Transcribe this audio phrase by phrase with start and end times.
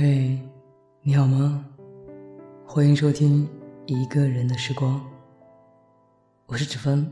[0.00, 0.38] 嘿，
[1.02, 1.66] 你好吗？
[2.64, 3.48] 欢迎收听
[3.86, 5.04] 一个人的时光。
[6.46, 7.04] 我是芷芬，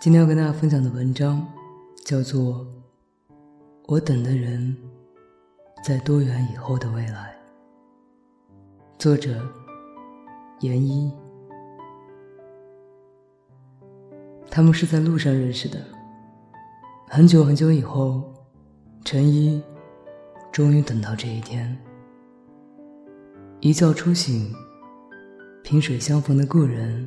[0.00, 1.44] 今天要跟大家分享的文章
[2.04, 2.64] 叫做
[3.88, 4.76] 《我等的人
[5.82, 7.36] 在多远以后的未来》，
[8.96, 9.44] 作者
[10.60, 11.12] 严一。
[14.48, 15.80] 他们是在路上认识的，
[17.08, 18.22] 很久很久以后，
[19.04, 19.60] 陈一。
[20.56, 21.76] 终于等到这一天，
[23.60, 24.50] 一觉初醒，
[25.62, 27.06] 萍水相逢的故人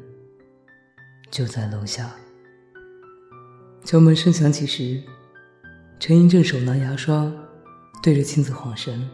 [1.31, 2.11] 就在楼下。
[3.83, 5.01] 敲门声响起时，
[5.99, 7.33] 陈英正手拿牙刷，
[8.03, 9.09] 对着镜子晃神。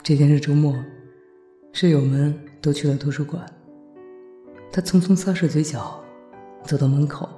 [0.00, 0.72] 这天是周末，
[1.72, 2.32] 舍友们
[2.62, 3.44] 都去了图书馆。
[4.70, 6.00] 他匆匆擦拭嘴角，
[6.62, 7.28] 走到门口，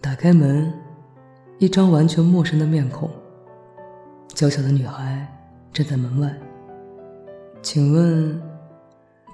[0.00, 0.72] 打开门，
[1.58, 3.10] 一张完全陌生的面孔。
[4.34, 5.24] 娇小的女孩
[5.72, 6.34] 站在门外。
[7.62, 8.42] 请问，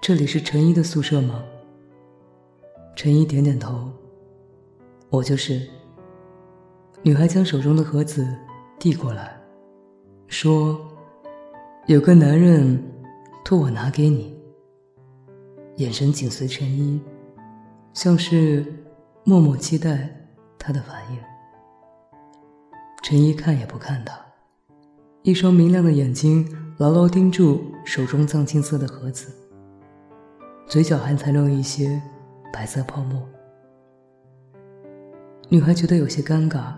[0.03, 1.43] 这里是陈一的宿舍吗？
[2.95, 3.91] 陈一点点头。
[5.09, 5.67] 我就是。
[7.03, 8.29] 女孩将手中的盒子
[8.79, 9.35] 递过来，
[10.29, 10.79] 说
[11.89, 12.79] ：“有个男人
[13.43, 14.39] 托我拿给你。”
[15.77, 17.01] 眼神紧随陈一，
[17.95, 18.67] 像是
[19.25, 20.15] 默默期待
[20.59, 21.19] 他的反应。
[23.03, 24.15] 陈一看也不看他。
[25.23, 29.31] 一双明亮的眼睛牢牢盯住手中藏青色的盒子，
[30.67, 32.01] 嘴角还残留一些
[32.51, 33.23] 白色泡沫。
[35.51, 36.73] 女孩觉得有些尴尬，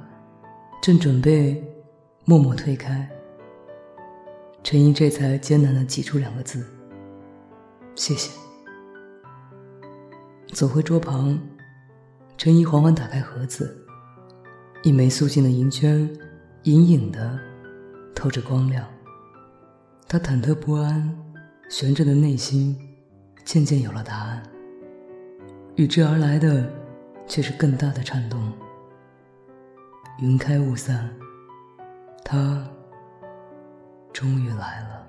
[0.82, 1.62] 正准备
[2.24, 3.08] 默默推开，
[4.64, 6.66] 陈怡这才艰难的挤出两个字
[7.94, 8.32] ：“谢谢。”
[10.52, 11.38] 走回桌旁，
[12.36, 13.86] 陈怡缓缓打开盒子，
[14.82, 16.10] 一枚素净的银圈，
[16.64, 17.38] 隐隐的。
[18.14, 18.86] 透着光亮，
[20.08, 21.16] 他忐忑不安，
[21.68, 22.78] 悬着的内心
[23.44, 24.42] 渐渐有了答案。
[25.76, 26.70] 与之而来的，
[27.26, 28.52] 却是更大的颤动。
[30.18, 31.10] 云开雾散，
[32.24, 32.62] 他
[34.12, 35.06] 终于来了。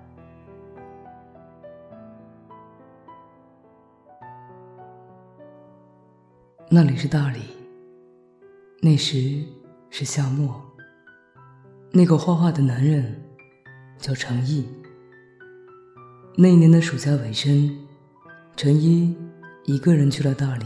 [6.70, 7.42] 那里是大理，
[8.82, 9.44] 那时
[9.92, 10.73] 是夏末。
[11.96, 13.24] 那个画画的男人
[14.00, 14.68] 叫程毅。
[16.36, 17.70] 那一年的暑假尾声，
[18.56, 19.16] 陈一
[19.66, 20.66] 一个人去了大理。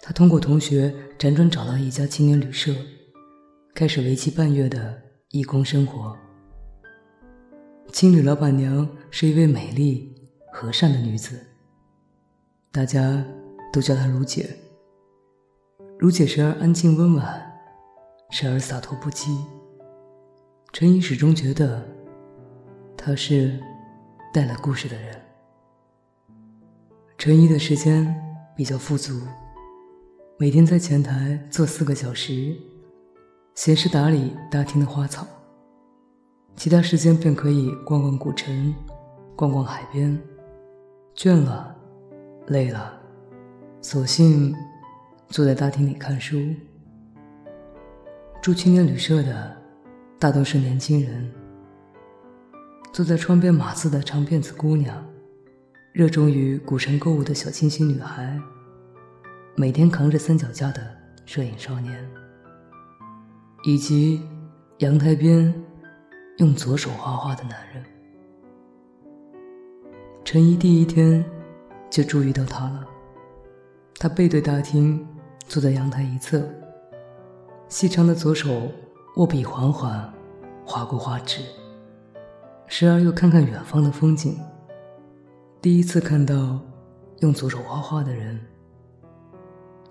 [0.00, 2.72] 他通过同学辗转找到一家青年旅社，
[3.74, 6.16] 开始为期半月的义工生活。
[7.90, 10.14] 青旅老板娘是一位美丽
[10.52, 11.44] 和善的女子，
[12.70, 13.24] 大家
[13.72, 14.48] 都叫她如姐。
[15.98, 17.60] 如姐时而安静温婉，
[18.30, 19.36] 时而洒脱不羁。
[20.70, 21.82] 陈怡始终觉得，
[22.96, 23.58] 他是
[24.32, 25.20] 带了故事的人。
[27.16, 28.14] 陈怡的时间
[28.54, 29.20] 比较富足，
[30.38, 32.54] 每天在前台坐四个小时，
[33.54, 35.26] 闲时打理大厅的花草，
[36.54, 38.72] 其他时间便可以逛逛古城，
[39.34, 40.20] 逛逛海边。
[41.16, 41.74] 倦了，
[42.46, 42.92] 累了，
[43.80, 44.54] 索性
[45.28, 46.38] 坐在大厅里看书。
[48.40, 49.57] 住青年旅社的。
[50.20, 51.32] 大都是年轻人，
[52.92, 55.06] 坐在窗边码字的长辫子姑娘，
[55.92, 58.36] 热衷于古城购物的小清新女孩，
[59.54, 60.84] 每天扛着三脚架的
[61.24, 62.04] 摄影少年，
[63.62, 64.20] 以及
[64.78, 65.54] 阳台边
[66.38, 67.84] 用左手画画的男人。
[70.24, 71.24] 陈怡第一天
[71.88, 72.84] 就注意到他了，
[74.00, 75.06] 他背对大厅，
[75.46, 76.42] 坐在阳台一侧，
[77.68, 78.68] 细长的左手。
[79.18, 80.12] 握笔缓缓
[80.64, 81.42] 划过画纸，
[82.68, 84.38] 时而又看看远方的风景。
[85.60, 86.60] 第一次看到
[87.18, 88.38] 用左手画画的人，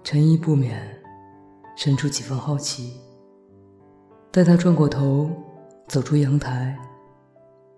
[0.01, 0.81] 陈一不免
[1.75, 3.02] 生出几分好奇。
[4.31, 5.29] 待他转过头
[5.90, 6.79] 走出阳台，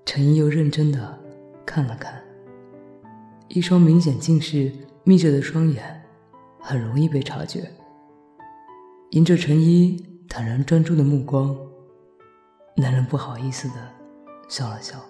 [0.05, 1.17] 陈一又认真的
[1.65, 2.21] 看了看。
[3.47, 4.71] 一双明显近视、
[5.03, 6.03] 眯着的双眼，
[6.59, 7.71] 很容易被察觉。
[9.09, 10.08] 迎着陈一。
[10.29, 11.57] 坦然专注的目光，
[12.75, 13.75] 男人不好意思的
[14.47, 15.03] 笑了笑。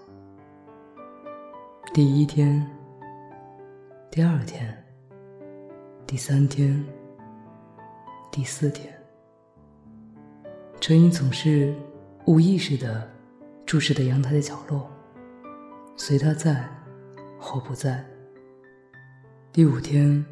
[1.94, 2.66] 第一天，
[4.10, 4.81] 第二天，
[6.07, 6.81] 第三天，
[8.31, 8.98] 第四天，
[10.80, 11.75] 陈英总是
[12.25, 13.06] 无意识的
[13.66, 14.89] 注视着阳台的角落，
[15.98, 16.66] 随他在
[17.38, 18.04] 或不在。
[19.51, 20.25] 第五天，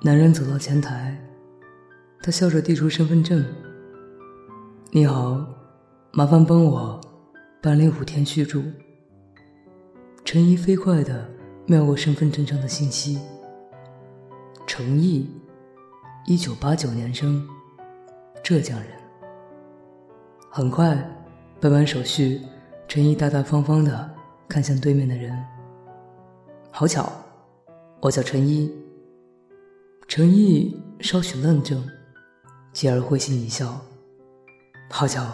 [0.00, 1.14] 男人走到前台，
[2.22, 3.44] 他笑着递出身份证。
[4.96, 5.44] 你好，
[6.12, 7.00] 麻烦帮我
[7.60, 8.62] 办理五天续住。
[10.24, 11.28] 陈怡飞快的
[11.66, 13.18] 瞄过身份证上的信息：
[14.68, 15.28] 程毅，
[16.26, 17.44] 一九八九年生，
[18.40, 18.88] 浙江人。
[20.48, 20.96] 很快，
[21.60, 22.40] 办完手续，
[22.86, 24.08] 陈毅大大方方的
[24.48, 25.36] 看向对面的人
[26.70, 27.12] ：“好巧，
[28.00, 28.72] 我叫陈一。”
[30.06, 31.82] 陈毅稍许愣怔，
[32.72, 33.76] 继而会心一笑
[34.90, 35.26] ：“好巧，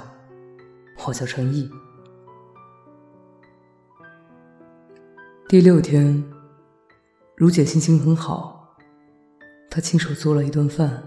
[1.07, 1.71] 我叫陈毅。”
[5.49, 6.25] 第六天，
[7.37, 8.77] 如姐心情很好，
[9.69, 11.03] 她亲手做了一顿饭，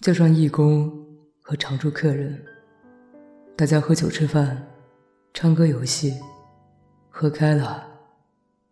[0.00, 0.90] 叫上义工
[1.40, 2.42] 和常住客人，
[3.56, 4.66] 大家喝酒吃饭，
[5.34, 6.14] 唱歌游戏，
[7.10, 7.86] 喝开了，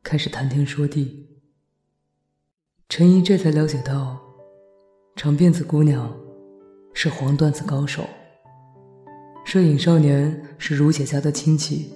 [0.02, 1.28] 开始谈天说地。
[2.88, 4.20] 陈怡这才了解到，
[5.16, 6.16] 长辫子姑娘
[6.94, 8.08] 是黄段子高手，
[9.50, 11.92] 摄影少年是如姐家的亲戚，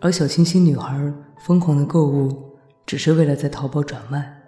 [0.00, 1.10] 而小清新女孩
[1.46, 2.44] 疯狂的购物，
[2.84, 4.38] 只是为了在淘宝转卖。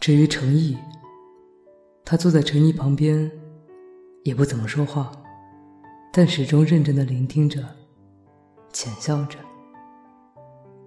[0.00, 0.76] 至于程毅，
[2.04, 3.30] 他坐在陈毅旁边，
[4.24, 5.12] 也不怎么说话，
[6.12, 7.64] 但始终认真的聆听着，
[8.72, 9.38] 浅笑着。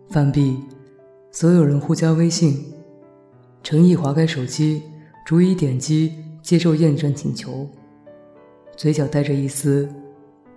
[0.09, 0.59] 饭毕，
[1.31, 2.65] 所有人互加微信。
[3.63, 4.83] 程毅划开手机，
[5.25, 7.65] 逐一点击接受验证请求，
[8.75, 9.89] 嘴角带着一丝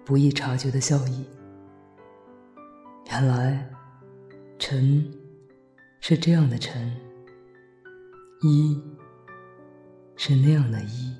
[0.05, 1.25] 不易察觉的笑意。
[3.11, 3.69] 原来，
[4.59, 5.09] 陈
[6.01, 6.95] 是这样的陈，
[8.43, 8.83] 一
[10.17, 11.15] 是那样的一。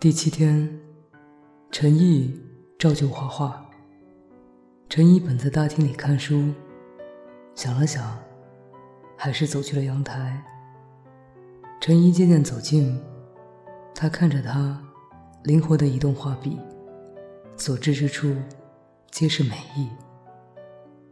[0.00, 0.68] 第七天，
[1.70, 2.40] 陈毅
[2.78, 3.64] 照旧画画。
[4.88, 6.52] 陈毅本在大厅里看书，
[7.54, 8.18] 想了想。
[9.14, 10.42] 还是走去了阳台。
[11.80, 13.00] 陈怡渐渐走近，
[13.94, 14.82] 他看着他，
[15.44, 16.58] 灵活的移动画笔，
[17.56, 18.34] 所至之处，
[19.10, 19.88] 皆是美意。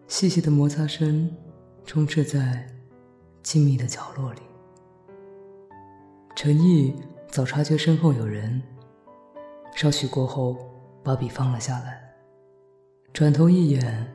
[0.09, 1.31] 细细的摩擦声，
[1.85, 2.67] 充斥在
[3.43, 4.41] 静谧的角落里。
[6.35, 6.95] 陈毅
[7.29, 8.61] 早察觉身后有人，
[9.77, 10.57] 稍许过后，
[11.05, 12.03] 把笔放了下来，
[13.13, 14.13] 转头一眼，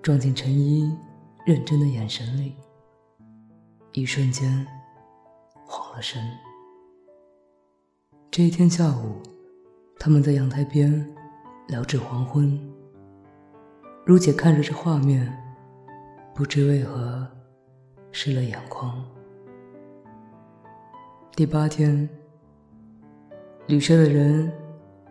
[0.00, 0.96] 撞进陈一
[1.44, 2.54] 认真的眼神里。
[3.92, 4.64] 一瞬间，
[5.66, 6.22] 慌了神。
[8.34, 9.20] 这一天下午，
[9.98, 11.06] 他们在阳台边
[11.68, 12.58] 聊至黄昏。
[14.06, 15.30] 如姐看着这画面，
[16.34, 17.28] 不知为何
[18.10, 19.04] 湿了眼眶。
[21.36, 22.08] 第八天，
[23.66, 24.50] 旅社的人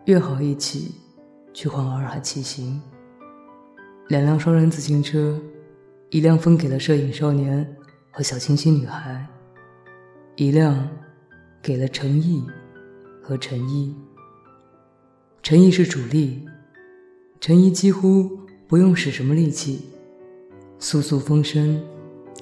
[0.06, 0.92] 约好一起
[1.54, 2.82] 去环洱海骑行。
[4.08, 5.40] 两辆双人自行车，
[6.10, 7.64] 一辆分给了摄影少年。
[8.10, 9.24] 和小清新女孩，
[10.34, 10.88] 一辆
[11.62, 12.44] 给了陈毅
[13.22, 13.94] 和陈一。
[15.42, 16.44] 陈毅是主力，
[17.40, 19.88] 陈一几乎不用使什么力气，
[20.80, 21.80] 簌簌风声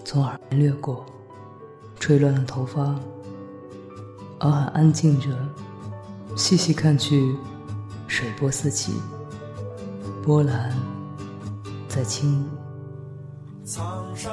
[0.05, 1.05] 从耳边掠过，
[1.99, 2.99] 吹乱了头发。
[4.39, 5.29] 洱海安静着，
[6.35, 7.37] 细细看去，
[8.07, 8.95] 水波四起，
[10.23, 10.75] 波澜
[11.89, 12.49] 在轻。
[13.65, 14.33] 苍山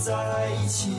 [0.00, 0.94] 在一起，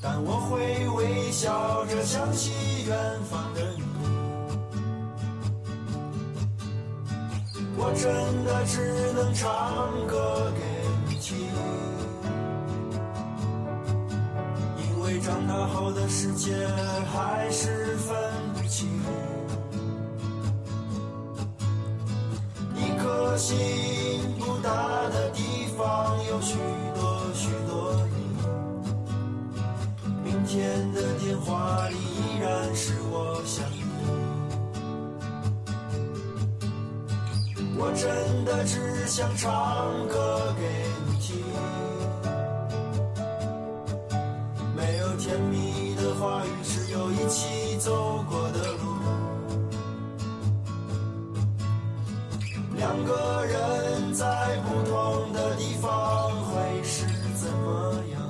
[0.00, 2.52] 但我会微笑着想起
[2.86, 2.96] 远
[3.28, 3.82] 方的你。
[7.76, 10.60] 我真的只能唱歌给
[11.08, 11.36] 你听，
[14.78, 16.54] 因为长大后的世界
[17.12, 18.16] 还是分
[18.54, 18.88] 不清。
[22.76, 23.56] 一颗心
[24.62, 26.58] 大的地方有许
[26.94, 28.16] 多许多你，
[30.24, 33.80] 明天的电话里依然是我想你。
[37.78, 39.48] 我真的只想唱
[40.08, 40.62] 歌给
[55.10, 58.22] 同的地方会是怎么样？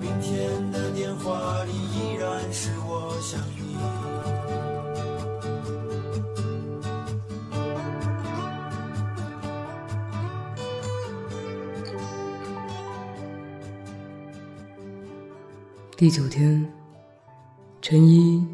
[0.00, 3.66] 明天的电话里依然是我想你。
[15.96, 16.64] 第九天，
[17.82, 18.46] 陈一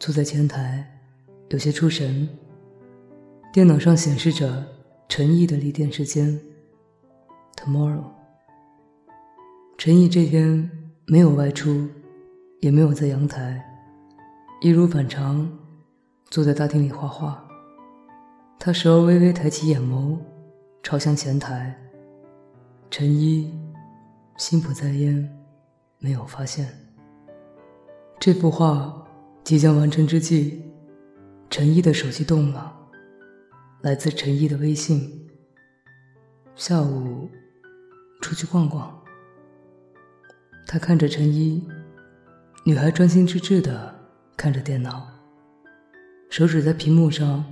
[0.00, 0.84] 坐在前台，
[1.50, 2.28] 有些出神。
[3.52, 4.64] 电脑上显示着
[5.10, 6.40] 陈毅的离店时间
[7.56, 8.04] ：tomorrow。
[9.76, 10.70] 陈毅这天
[11.04, 11.88] 没有外出，
[12.60, 13.60] 也没有在阳台，
[14.60, 15.50] 一如反常
[16.30, 17.44] 坐在大厅里画画。
[18.56, 20.16] 他时而微微抬起眼眸，
[20.80, 21.76] 朝向前台。
[22.88, 23.52] 陈一
[24.36, 25.28] 心不在焉，
[25.98, 26.68] 没有发现。
[28.20, 29.04] 这幅画
[29.42, 30.62] 即将完成之际，
[31.50, 32.76] 陈一的手机动了。
[33.82, 35.26] 来自陈毅的微信。
[36.54, 37.30] 下午
[38.20, 39.02] 出去逛逛。
[40.66, 41.66] 他看着陈一，
[42.64, 43.94] 女孩专心致志的
[44.36, 45.08] 看着电脑，
[46.28, 47.42] 手指在屏幕上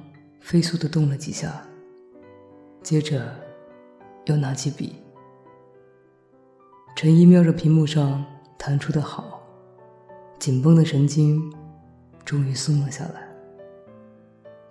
[0.40, 1.62] 飞速的动了几下，
[2.82, 3.35] 接着
[4.26, 4.97] 又拿起笔。
[6.94, 8.23] 陈一瞄着屏幕上
[8.58, 9.42] 弹出的好，
[10.38, 11.50] 紧绷的神经
[12.25, 13.26] 终于松了下来。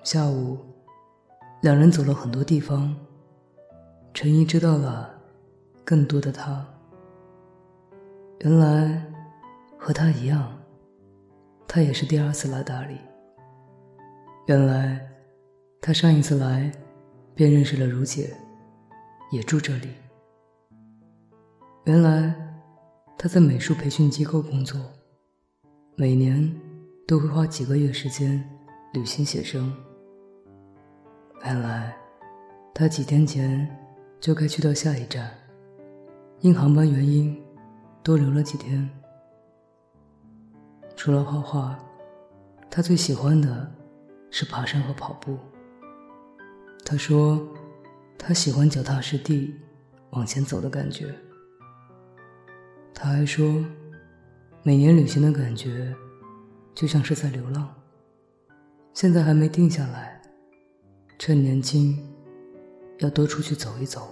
[0.04, 0.60] 下午。
[1.62, 2.96] 两人走了很多地方，
[4.14, 5.12] 陈怡知道了
[5.84, 6.66] 更多的他。
[8.42, 9.04] 原来
[9.78, 10.56] 和他一样，
[11.68, 12.96] 他也是第二次来大理。
[14.46, 15.02] 原来
[15.82, 16.72] 他上一次来
[17.34, 18.32] 便认识了如姐，
[19.32, 19.90] 也住这里。
[21.86, 22.34] 原来
[23.18, 24.80] 他在美术培训机构工作，
[25.96, 26.56] 每年
[27.08, 28.48] 都会花几个月时间
[28.94, 29.76] 旅行写生。
[31.44, 31.96] 原来，
[32.74, 33.68] 他几天前
[34.20, 35.32] 就该去到下一站，
[36.42, 37.42] 因航班原因
[38.04, 38.90] 多留了几天。
[40.96, 41.80] 除了画画，
[42.70, 43.72] 他最喜欢的
[44.30, 45.38] 是爬山和跑步。
[46.84, 47.42] 他说，
[48.18, 49.56] 他喜欢脚踏实地
[50.10, 51.14] 往前走的感觉。
[52.94, 53.64] 他还说，
[54.64, 55.96] 每年旅行的感觉
[56.76, 57.74] 就像是在流浪，
[58.94, 60.17] 现在还没定下来。
[61.20, 61.98] 趁年轻，
[63.00, 64.08] 要多出去走一走。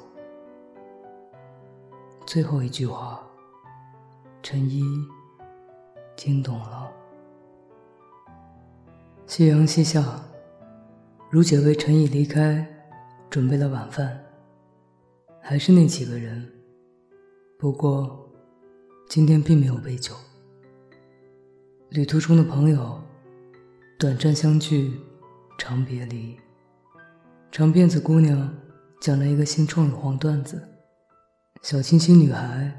[2.26, 3.24] 最后一句话，
[4.42, 4.84] 陈一
[6.16, 6.92] 听懂了。
[9.28, 10.20] 夕阳西下，
[11.30, 12.68] 如姐为陈毅离开
[13.30, 14.20] 准备了晚饭，
[15.40, 16.52] 还是那几个人，
[17.60, 18.28] 不过
[19.08, 20.16] 今天并没有备酒。
[21.90, 23.00] 旅途中的朋友，
[24.00, 25.00] 短暂相聚，
[25.60, 26.36] 长别离。
[27.56, 28.54] 长辫子姑娘
[29.00, 30.62] 讲了一个新创的黄段子，
[31.62, 32.70] 小清新女孩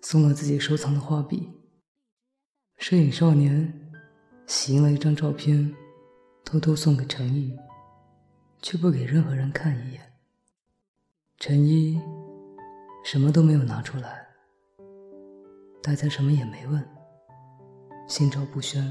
[0.00, 1.46] 送了自己收藏的画笔，
[2.78, 3.92] 摄影少年
[4.46, 5.70] 洗印了一张照片，
[6.46, 7.54] 偷偷送给陈毅，
[8.62, 10.00] 却不给任何人看一眼。
[11.36, 12.00] 陈一
[13.04, 14.26] 什么都没有拿出来，
[15.82, 16.82] 大家什么也没问，
[18.08, 18.82] 心照不宣。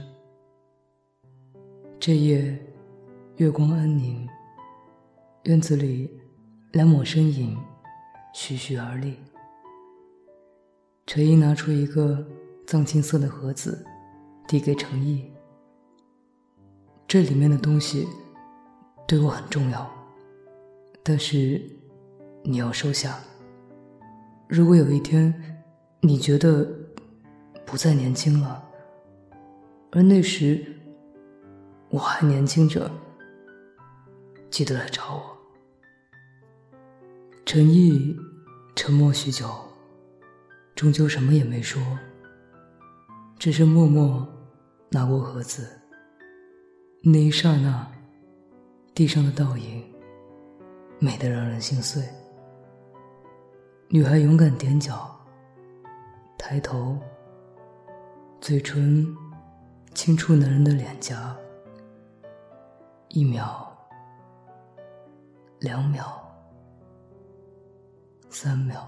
[2.00, 2.56] 这夜
[3.38, 4.30] 月光安宁。
[5.44, 6.10] 院子里，
[6.74, 7.58] 两抹身影
[8.34, 9.16] 徐徐而立。
[11.08, 12.28] 陈毅拿出一个
[12.68, 13.84] 藏青色的盒子，
[14.50, 15.32] 递给程毅
[17.08, 18.06] ：“这里面的东西
[19.08, 19.90] 对我很重要，
[21.02, 21.62] 但是
[22.44, 23.18] 你要收下。
[24.50, 25.34] 如果有一天
[26.02, 26.68] 你觉得
[27.66, 28.62] 不再年轻了，
[29.92, 30.66] 而那时
[31.90, 32.92] 我还年轻着。”
[34.50, 35.38] 记得来找我。
[37.46, 38.18] 陈毅
[38.76, 39.50] 沉默许久，
[40.76, 41.82] 终究什么也没说，
[43.38, 44.28] 只是默默
[44.90, 45.68] 拿过盒子。
[47.02, 47.88] 那一刹那，
[48.94, 49.84] 地上的倒影
[51.00, 52.04] 美得让人心碎。
[53.88, 55.18] 女孩勇敢踮脚，
[56.38, 56.98] 抬头，
[58.42, 59.08] 嘴唇
[59.94, 61.36] 轻触男人的脸颊，
[63.08, 63.66] 一秒。
[65.60, 66.06] 两秒，
[68.30, 68.88] 三秒。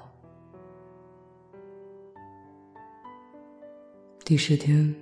[4.24, 4.96] 第十天，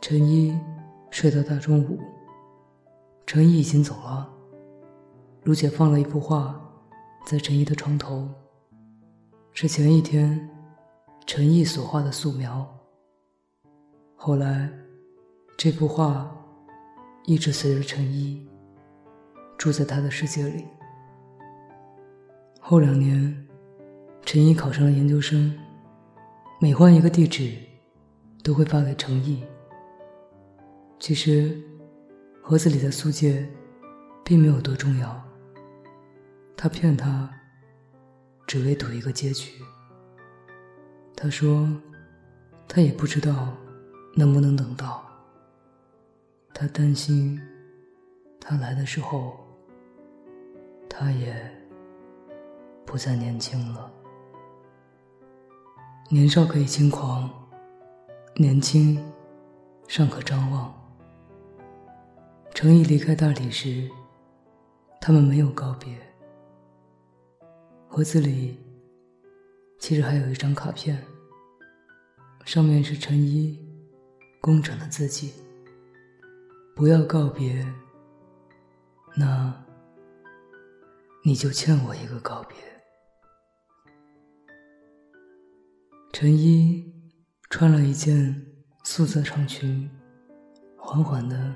[0.00, 0.56] 陈一
[1.10, 1.98] 睡到大中午。
[3.26, 4.32] 陈一已经走了。
[5.42, 6.60] 如姐放了一幅画
[7.26, 8.28] 在陈一的床头，
[9.52, 10.48] 是前一天
[11.26, 12.64] 陈毅所画的素描。
[14.14, 14.70] 后来，
[15.58, 16.30] 这幅画
[17.24, 18.48] 一直随着陈一
[19.58, 20.68] 住在他的世界里。
[22.62, 23.48] 后两年，
[24.24, 25.58] 陈毅考上了研究生，
[26.60, 27.52] 每换一个地址，
[28.44, 29.42] 都会发给程毅。
[31.00, 31.58] 其实，
[32.42, 33.48] 盒子里的素戒，
[34.22, 35.20] 并没有多重要。
[36.56, 37.28] 他骗他，
[38.46, 39.50] 只为赌一个结局。
[41.16, 41.66] 他说，
[42.68, 43.56] 他也不知道
[44.14, 45.04] 能不能等到。
[46.52, 47.40] 他担心，
[48.38, 49.34] 他来的时候，
[50.88, 51.34] 他也
[52.90, 53.88] 不再年轻了。
[56.08, 57.30] 年少可以轻狂，
[58.34, 59.00] 年轻
[59.86, 60.74] 尚可张望。
[62.52, 63.88] 程毅离开大理时，
[65.00, 65.96] 他们没有告别。
[67.86, 68.58] 盒子里
[69.78, 71.00] 其实还有一张卡片，
[72.44, 73.56] 上面是陈一
[74.40, 75.32] 工整的字迹。
[76.74, 77.64] 不要告别，
[79.14, 79.54] 那
[81.22, 82.56] 你就欠我一个告别。
[86.12, 86.92] 陈一
[87.48, 88.44] 穿了一件
[88.84, 89.88] 素色长裙，
[90.76, 91.54] 缓缓的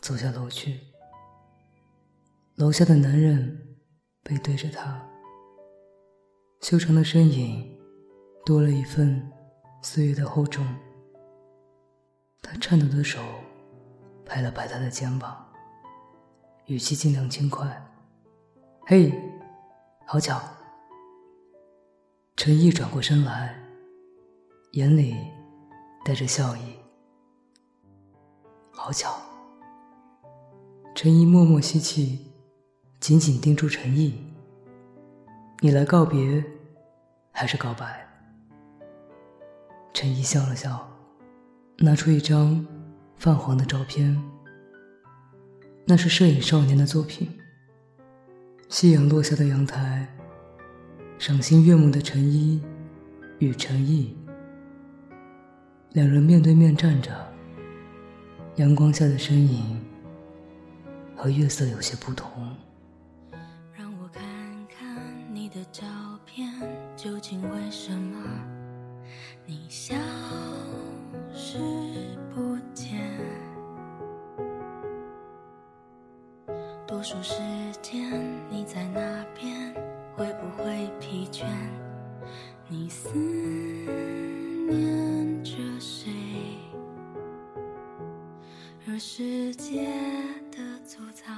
[0.00, 0.80] 走下楼去。
[2.56, 3.76] 楼下的男人
[4.22, 5.02] 背对着他，
[6.60, 7.78] 修长的身影
[8.44, 9.30] 多了一份
[9.82, 10.66] 岁月的厚重。
[12.42, 13.20] 他颤抖的手。
[14.28, 15.46] 拍了拍他的肩膀，
[16.64, 17.80] 语气尽量轻快
[18.84, 19.14] ：“嘿，
[20.04, 20.42] 好巧。”
[22.36, 23.56] 陈毅转过身来，
[24.76, 25.16] 眼里
[26.04, 26.60] 带着笑意。
[28.70, 29.16] 好巧。
[30.94, 32.30] 陈毅默默吸气，
[33.00, 34.22] 紧紧盯住陈毅
[35.60, 36.44] ：“你来告别，
[37.32, 38.06] 还是告白？”
[39.94, 40.86] 陈毅笑了笑，
[41.78, 42.64] 拿出一张。
[43.16, 44.14] 泛黄的照片，
[45.86, 47.26] 那是摄影少年的作品。
[48.68, 50.06] 夕阳落下的阳台，
[51.18, 52.62] 赏心悦目的陈一
[53.38, 54.14] 与陈毅，
[55.96, 57.10] 两人面对面站着，
[58.56, 59.82] 阳光下的身影
[61.16, 62.30] 和月色有些不同。
[63.72, 64.22] 让我看
[64.68, 65.86] 看你的照
[66.26, 66.52] 片，
[66.94, 68.22] 究竟为什么
[69.46, 69.96] 你消
[71.32, 71.56] 失
[72.34, 73.00] 不见？
[76.86, 77.40] 多数时
[77.80, 78.12] 间
[78.50, 79.72] 你在那边，
[80.14, 81.46] 会不会疲倦？
[82.68, 83.08] 你思
[84.68, 86.10] 念着谁？
[88.88, 89.86] 而世界
[90.50, 91.32] 的粗糙，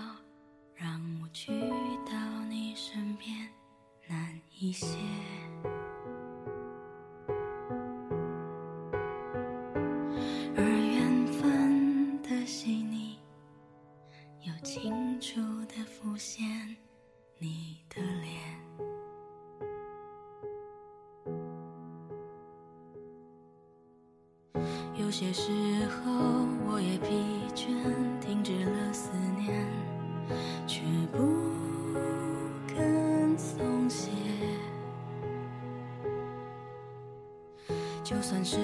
[38.08, 38.56] 就算世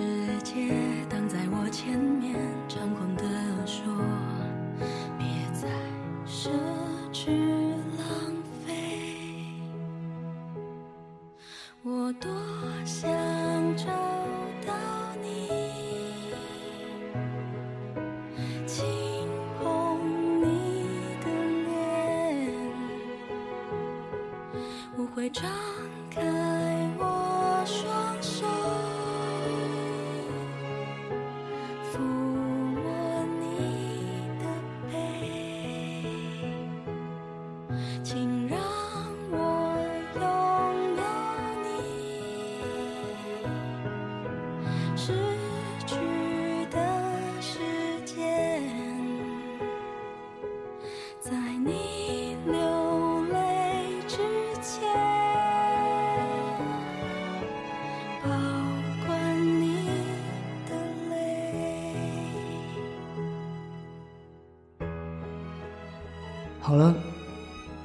[0.42, 0.72] 界
[1.10, 2.34] 挡在我前面，
[2.66, 3.24] 猖狂地
[3.66, 3.92] 说，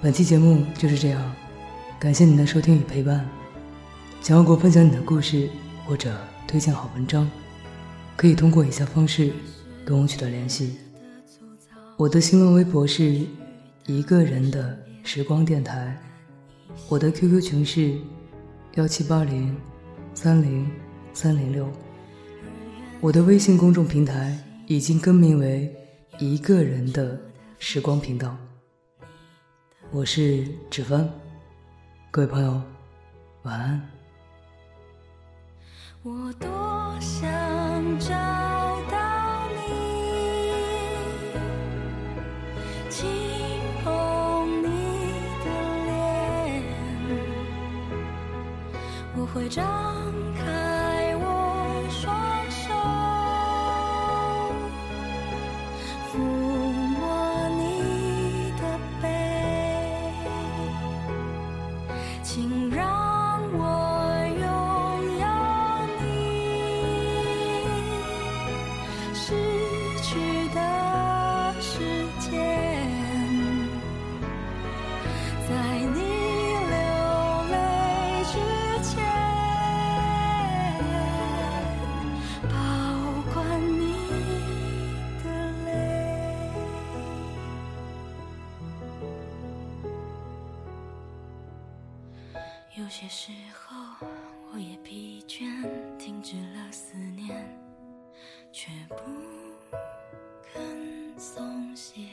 [0.09, 1.35] 本期节目就是这样，
[1.99, 3.23] 感谢您的收听与陪伴。
[4.23, 5.47] 想要给我分享你的故事
[5.85, 7.29] 或者推荐好文章，
[8.17, 9.31] 可以通过以下方式
[9.85, 10.77] 跟我取得联系。
[11.95, 13.23] 我的新浪微博是
[13.85, 15.95] 一个人的时光电台，
[16.87, 17.93] 我的 QQ 群是
[18.77, 19.55] 幺七八零
[20.15, 20.67] 三零
[21.13, 21.69] 三零六，
[22.99, 25.71] 我的微信公众平台已经更名为
[26.17, 27.15] 一个人的
[27.59, 28.35] 时光频道。
[29.91, 31.11] 我是芷芬，
[32.11, 32.61] 各位朋友，
[33.41, 33.81] 晚安。
[36.03, 37.27] 我多想
[37.97, 38.13] 找
[38.91, 39.71] 到你，
[42.87, 43.09] 轻
[43.83, 44.67] 碰你
[45.43, 45.47] 的
[45.85, 46.63] 脸，
[49.17, 49.65] 我会张
[92.79, 94.07] 有些时候，
[94.53, 95.43] 我也疲倦，
[95.97, 97.45] 停止了思念，
[98.53, 98.95] 却不
[100.41, 102.07] 肯松懈。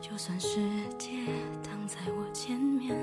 [0.00, 0.60] 就算世
[0.96, 1.26] 界
[1.60, 2.96] 挡在我前面，